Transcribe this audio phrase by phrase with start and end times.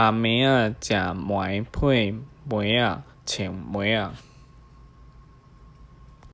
[0.00, 2.14] 阿明啊，食糜配
[2.48, 4.14] 糜啊，穿糜啊。